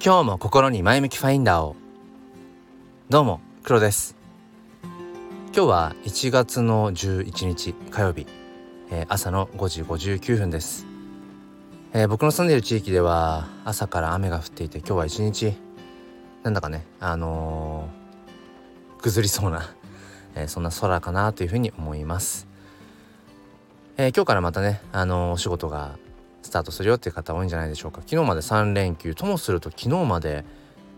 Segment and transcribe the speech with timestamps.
[0.00, 1.74] 今日も心に前向きファインダーを。
[3.08, 4.14] どうも黒です。
[5.52, 8.28] 今日は1月の11日火曜日、
[8.92, 10.86] えー、朝の5時59分です、
[11.92, 15.54] えー、僕の住んでいる地域では朝から雨が降っていて今日は一日
[16.44, 19.74] なんだかねあのー、ぐずりそうな、
[20.36, 22.46] えそんな空かなというふうに思います、
[23.96, 25.98] え今日からまたねあのお仕事が
[26.48, 28.00] スタートするよっていう方多いんじゃないでしょうか。
[28.06, 30.44] 昨日まで3連休ともすると昨日まで、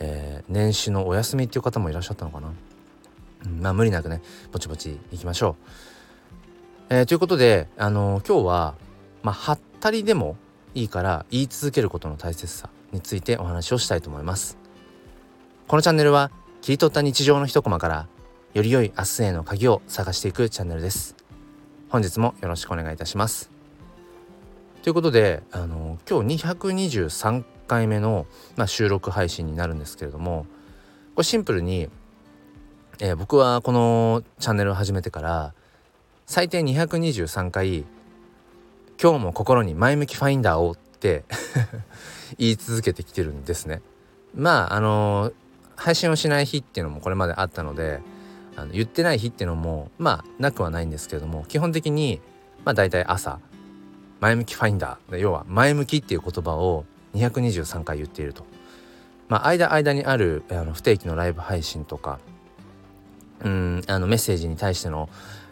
[0.00, 2.52] えー、年始のお休みっていう方もいらっしゃったのかな、
[3.44, 5.56] うん、まあ無理なくねぼちぼち行きましょ
[6.90, 8.74] う、えー、ということであのー、今日は
[9.22, 10.36] まあはったりでも
[10.74, 14.58] いいから言い続けることの大切さについてお話をしたいと思います。
[15.68, 18.08] このチャンネルは切り取った日常の一コマから
[18.52, 21.16] より良い明日への鍵を探していくチャンネルです。
[21.88, 23.55] 本日もよろしくお願いいたします。
[24.86, 30.46] ということであの今日223回目の、まあ、収録配信になるんですけれども
[31.16, 31.88] これシンプルに、
[33.00, 35.54] えー、僕はこのチャンネルを始めてから
[36.24, 37.84] 最低223回
[39.02, 41.24] 「今日も心に前向きファインダーを」って
[42.38, 43.82] 言い続けてきてるんですね。
[44.36, 45.32] まああの
[45.74, 48.02] 配信をしない日っていうのもこれまであったので
[48.54, 52.20] あの言ってない日っていうのもまあなくはないんですけれども基本的に
[52.64, 53.40] まあ大体朝
[54.26, 58.44] 前向きファインダー要は前向きっていう言葉を223回言っていると。
[59.28, 62.20] まあ、間間にあるあの不定期のライブ配信とか
[63.44, 65.08] うんあのメッセージに対しての、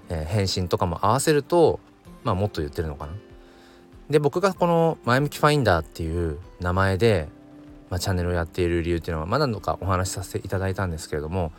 [0.09, 1.81] えー、返信とかも合わせると、
[2.23, 3.13] まあ、もっと言ってるのかな。
[4.11, 7.29] で僕がこの「前向きファインダー」っていう名前で、
[7.91, 11.53] まあ、チャンネルをやっている理由っていうのはまだ何度かお話しさせていただいたんですけれども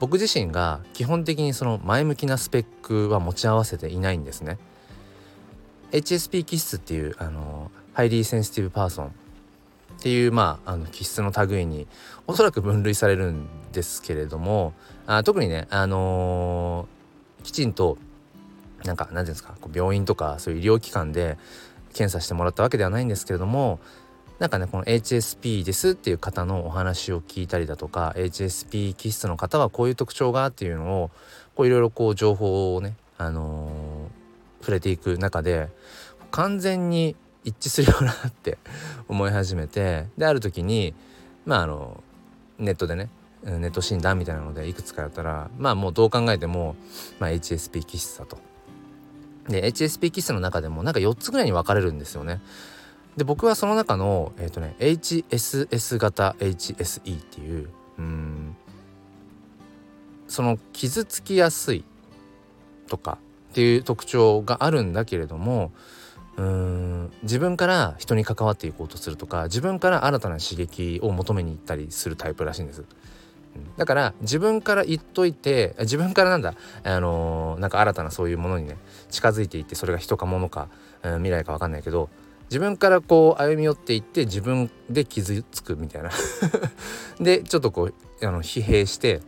[0.00, 4.58] 僕自身が基本的にその前向きなスペックは持ち合わせていないんですね。
[5.92, 9.10] HSP 気質っていうあの Highly Sensitive Person っ
[10.00, 11.86] ていうまああの気質の類に
[12.26, 14.74] おそらく分類されるんですけれども
[15.06, 17.98] あ特にねあのー、きちんと
[18.84, 21.36] なんか何て言うんですかこう病院とかそういう医療機関で
[21.94, 23.80] 検査してもらったわけではないんですけれども
[24.38, 31.10] なんかねこの HSP ですっていう方のお話を聞いたりだとか HSP 気質の方はこういう特徴がっていうの
[31.56, 33.97] をいろいろこう情報をねあのー
[34.60, 35.68] 触れていく中で
[36.30, 38.58] 完全に一致するよなって
[39.08, 40.94] 思い始めてである時に
[41.46, 42.02] まああの
[42.58, 43.08] ネットでね
[43.42, 46.76] ネット診断みたいなのでいくつかやったらまあもうどう考えても、
[47.20, 48.38] まあ、HSP 気質だと。
[49.48, 52.42] で HSP 気質の中でもなんか4つぐらいに分かれるんですよね。
[53.16, 58.56] で僕はその中のえっ、ー、とね HSS 型 HSE っていううん
[60.28, 61.84] その傷つきやすい
[62.88, 63.18] とか
[63.58, 65.72] っていう特徴があるんだけれども
[66.36, 72.84] うーん自分から人に関わっていこうとするとか自分から新たな刺激を求めに行ったりするタイプらしいんです。
[73.76, 76.54] だから自分から言っといて自分からなんだ
[76.84, 78.76] あのー、なんか新たなそういうものにね
[79.10, 80.68] 近づいていってそれが人か物か、
[81.02, 82.08] うん、未来か分かんないけど
[82.44, 86.10] 自分からこう歩み寄っていって自分で傷つくみたいな
[87.18, 87.94] でちょっとこう
[88.24, 89.22] あの疲弊して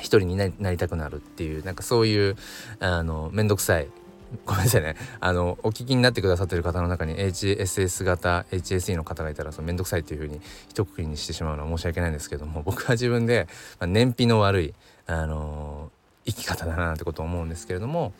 [0.00, 2.36] 一人になりたくなるっていうなんかそういう
[2.80, 3.88] あの面倒くさい。
[4.46, 4.96] ごめんなさいね。
[5.20, 13.48] あのお聞きになってくださってる方の中に HSS 型 HSE の方がいたらその面倒くさいっていうふうに一括りにしてしまうのは申し訳ないんですけども 僕は自分で、
[13.80, 14.74] まあ、燃費の悪い、
[15.06, 15.90] あの
[16.24, 18.12] 生き方だなってことを思うんですけれども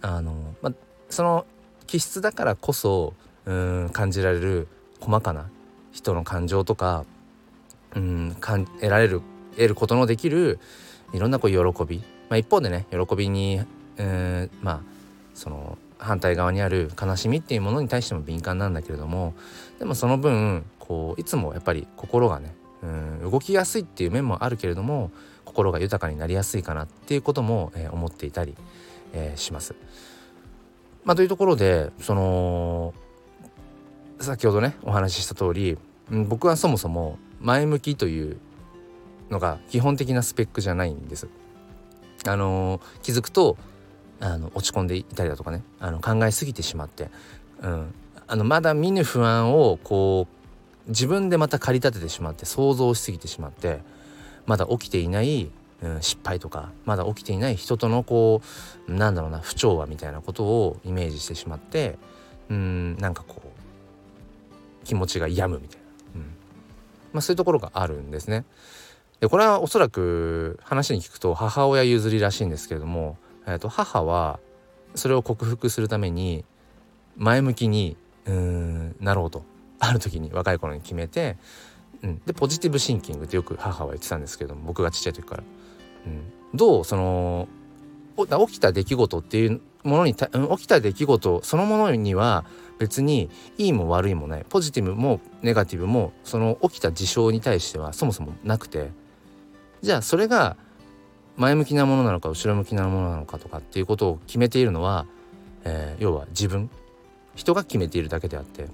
[0.00, 0.72] あの、まあ、
[1.10, 1.44] その
[1.86, 3.12] 気質だからこそ
[3.44, 4.68] うん感じられる
[5.00, 5.50] 細かな
[5.90, 7.04] 人の感情とか
[7.94, 9.20] うん得られる
[9.56, 10.58] 得ることのできる
[11.12, 13.60] いろんなこう喜び、まあ、一方でね喜びに、
[13.96, 14.80] えー、まあ
[15.34, 19.34] その反対側にある悲しみっていうものに対しても敏感なんだけれども
[19.78, 25.10] でもその分こういつもやっぱり心がねうん動きやすいっていう面もあるけれども
[25.44, 28.56] 心が豊かになりやすいかなっていうことも、えー、思っていたり、
[29.12, 29.74] えー、します。
[31.04, 32.94] まあ、というところでその
[34.20, 35.76] 先ほどねお話しした通り
[36.10, 38.36] 僕はそもそも前向きという
[39.32, 41.28] のが基本的なスペックじゃないんです。
[42.26, 43.56] あの気づくと
[44.20, 45.64] あの落ち込んでいたりだとかね。
[45.80, 47.10] あの考えすぎてしまって、
[47.60, 47.94] うん、
[48.28, 50.28] あのまだ見ぬ不安をこ
[50.86, 53.80] う自分でまた駆り立ててしまって想像しすぎてしまって
[54.46, 55.50] まだ起きていない、
[55.82, 58.42] うん、失敗とかまだ起きていない人とのこ
[58.88, 61.98] うなんだろうな不調和みたいなことをイメージしてしまって
[62.48, 63.62] うんなんかこう
[64.84, 65.80] 気持ちが病むみたい
[66.14, 66.26] な、うん。
[67.12, 68.44] まあ、そういうところがあるんですね。
[69.22, 73.16] でこれはおそらく話に聞くと母親譲りらしいんですけれども、
[73.46, 74.40] えー、と母は
[74.96, 76.44] それを克服するために
[77.16, 77.96] 前向きに
[78.26, 79.44] うんなろうと
[79.78, 81.38] ある時に若い頃に決めて
[82.02, 85.44] うん、でポジティブシンキングってよく母は言ってたんですけども僕がちっちゃい時から、
[86.06, 87.46] うん、どうその
[88.16, 90.26] 起きた出来事っていうものに起
[90.58, 92.44] きた出来事そのものには
[92.80, 94.44] 別にいいも悪いもない。
[94.48, 98.90] ポジティブもネガティブもその起きた事象に対してはそもそもなくて。
[99.82, 100.56] じゃあそれが
[101.36, 105.06] 前向きなものなのか後ろ向きなものなのかとかっていうことを決めているのは、
[105.64, 106.70] えー、要は自分
[107.34, 108.70] 人が決めているだけであって、うん、だ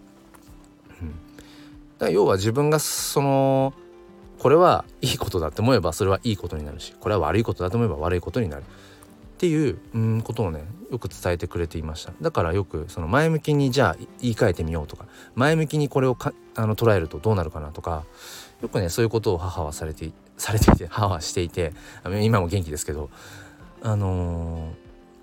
[2.00, 3.72] から要は自分がその
[4.38, 8.62] これはいいことだって思えばそれはいいことになるしこれは悪いことだと思えば悪いことになる。
[8.62, 12.12] っていう、うん、ことをねよく伝えてくれていました。
[12.20, 15.06] だからよくその前向きにじゃあ言い換えてみようとか
[15.36, 18.04] 前向きにこれをかあの捉えるとどうなるかなとか
[18.60, 21.74] よくねそういうことを母はされてされていて 母はしていて
[22.22, 23.10] 今も元気ですけど
[23.82, 24.72] あの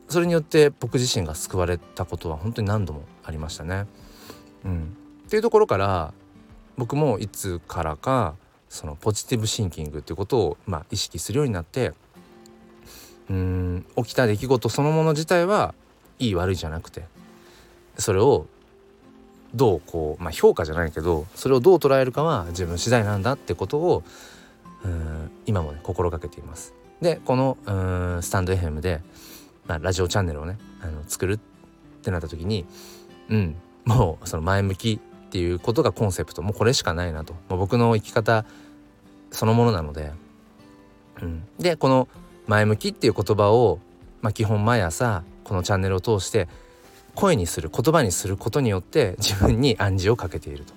[0.08, 3.86] ー、それによって僕自身が救われたことは本当に何度もありましたね。
[4.64, 4.96] うん、
[5.26, 6.14] っていうところから
[6.78, 8.36] 僕もいつからか
[8.70, 11.94] そのポジティブシンキングっていうことを、まあ、意識するようになって
[13.30, 15.74] うん起きた出来事そのもの自体は
[16.20, 17.04] いい悪いじゃなくて
[17.98, 18.48] それを
[19.54, 24.04] どうこう、まあ、評価じゃないけどそれをどう捉えるかは自分次第なんだってことを
[25.46, 26.74] 今もね心がけています。
[27.02, 27.58] でこの
[28.22, 29.02] スタンド FM で、
[29.68, 31.40] まあ、ラジオチャンネルをねあの作るっ
[32.02, 32.66] てなった時に
[33.30, 33.56] うん
[33.86, 38.46] もうその前向きっていうことがコンセプトもうこれしかないなともう僕の生き方
[39.32, 40.14] そのものなので、
[41.22, 42.08] うん、でこの
[42.48, 43.80] 前向きっていう言葉を、
[44.22, 46.48] まあ、基本毎朝このチャンネルを通して
[47.16, 50.74] 声にする言葉にすることによって自分に暗示をかけていると。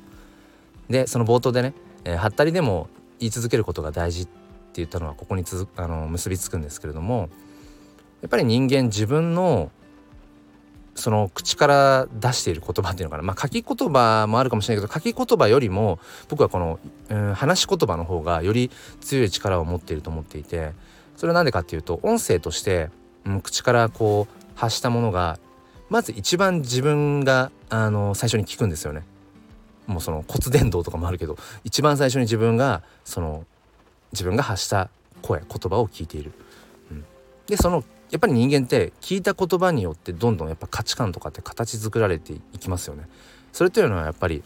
[0.89, 2.89] でその冒頭でね、えー、はったりでも
[3.21, 4.31] 言い続けることが大事って
[4.75, 7.29] 言ったのはここにつあの結びつくんですけれども
[8.23, 9.71] やっぱり人間自分の
[10.95, 18.71] その口から出している言葉っていうのかなまあ書き言葉もあるかもしれないけど書き言葉よりも僕はこの、うん、話し言葉の方がより
[19.01, 20.73] 強い力を持っていると思っていて
[21.17, 22.91] それは何でかっていうと音声として、
[23.25, 25.39] うん、口からこう発したものが
[25.89, 29.05] まず一番自分があの最初に聞くんですよね。
[29.89, 33.45] もうその骨伝導とかもあるけど一番最初に自分がその
[34.13, 34.91] 自分が発した
[35.23, 36.33] 声言葉を聞いている。
[36.93, 37.05] うん、
[37.47, 43.09] でそのやっぱり人間って聞いた言葉によってどんどんやっぱ価値観とかって形作られていきますよね。
[43.53, 44.45] それというのはやっぱり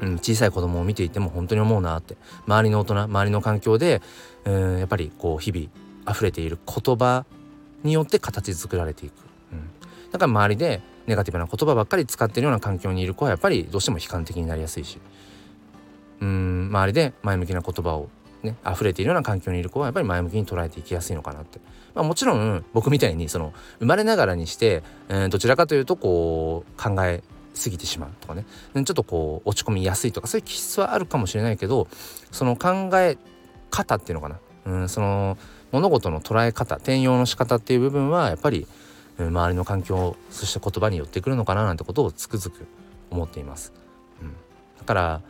[0.00, 2.16] うん、小さい子供を見ていても本当に思うなって
[2.46, 4.02] 周りの大人周りの環境で、
[4.44, 5.66] うん、やっぱりこう日々
[6.10, 7.24] 溢れている言葉
[7.82, 9.12] によって形作られていく、
[9.52, 9.70] うん、
[10.10, 14.98] だから周りでネガティブな言葉ばっかり使ってるような環境にいる子はやっぱりどうしても悲観的になりやすいし。
[16.20, 18.08] うん周りで前向きな言葉を
[18.42, 21.60] ね溢れているような環境にいる子はやっぱり前向きに捉えていきやすいのかなって、
[21.94, 27.22] まあ、もちろん僕みたいにその生まれながらにして、えー、どちらかというとこう考え
[27.62, 28.44] 過ぎてしまうとかね。
[28.74, 31.88] ちょっとこう落ち込みやすいとかそういう気質はあるかもしれないけど
[32.32, 33.16] その考え
[33.70, 35.36] 方っていうのかな、うん、その
[35.72, 38.66] 物事の捉え方転用の仕方っていう部分はやっぱり
[39.18, 42.66] 周りの環境そして言葉によってくるのかななんてことをつくづく
[43.10, 43.72] 思っています。
[44.20, 44.32] うん、
[44.78, 45.20] だから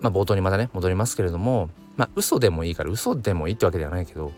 [0.00, 4.32] まあ冒頭にまたね戻りますけれどもまあ嘘でもいいから嘘でもいいってわけではないけど、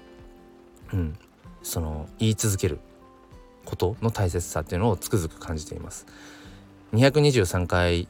[0.92, 1.18] うん、
[1.62, 2.78] その言い続ける
[3.64, 6.06] ことの大切さっていうのをつくづく感じています。
[6.94, 8.08] 223回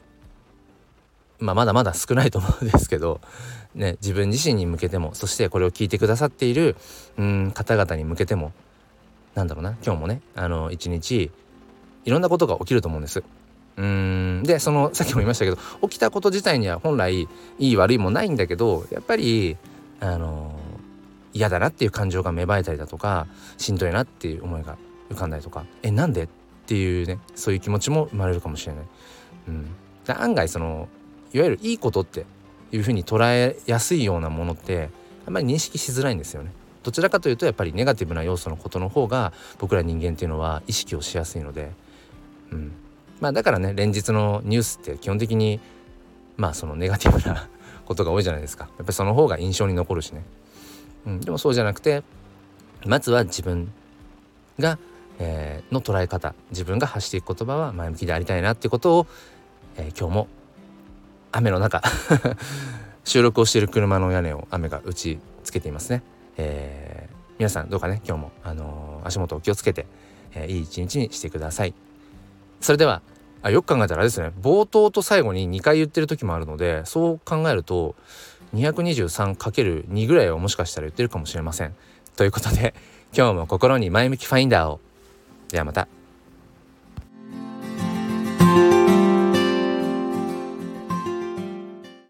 [1.39, 3.21] まあ、まだまだ少ないと思うんですけど、
[3.73, 6.75] ね、自分自身に向けてもそしてこれを聞いてくださっている
[7.17, 8.51] うん方々に向けても
[9.35, 11.31] なんだろうな今日もねあの一日
[12.05, 13.23] いろんなことが起きると思うんです。
[13.77, 15.57] うんでそのさっきも言いましたけど
[15.87, 19.55] 起きたこと自体には本来いい悪いもないんだけどやっぱり
[20.01, 20.59] あの
[21.33, 24.77] 嫌だなっていう感情が芽生えたりだとかしんどいなっていう思いが
[25.09, 26.23] 浮かんだりとかえなんで？
[26.23, 26.27] っ
[26.69, 28.85] ていうねそういう気持ちも生まれるかもしれない。
[29.47, 29.67] うん、
[30.07, 30.87] 案外その
[31.33, 32.25] いわゆるいいことって
[32.71, 34.89] いうふうに捉えやすいようなものって
[35.25, 36.51] あんまり認識しづらいんですよね。
[36.89, 41.71] どちらかというとやっぱりネガティブな要素のことの方が僕ら人間っていうのは意識をしやすいので、
[42.51, 42.71] うん、
[43.21, 45.59] まあだからね連日のニュースって基本的に
[46.35, 47.47] まあそのネガティブな
[47.85, 48.63] ことが多いじゃないですか。
[48.63, 50.23] やっぱりその方が印象に残るしね、
[51.05, 52.01] うん、でもそうじゃなくて
[52.87, 53.71] まずは自分
[54.57, 54.79] が
[55.19, 59.07] えー、の捉え方自分が発していく言葉は前向きでありたいなってことを、
[59.75, 60.27] えー、今日も
[61.33, 61.83] 雨の中
[63.03, 66.03] 収録をしている車の屋根を雨が打ちつけていますね、
[66.41, 69.85] えー、皆さんどうかね今日も、あのー、足元を気をつけて、
[70.33, 71.73] えいい一日にしてください。
[72.61, 73.01] それでは
[73.41, 77.95] あよく考えたらあれですね冒頭と最後に2回言ってる時もあるのでそう考えると
[78.53, 81.75] 223×2 ぐらいはもしかしたら言ってるかもしれません。
[82.15, 82.73] ということで
[83.15, 84.79] 今日も心に前向きファインダーを。
[85.49, 85.98] ではまた。